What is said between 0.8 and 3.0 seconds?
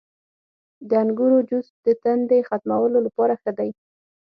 •د انګورو جوس د تندې ختمولو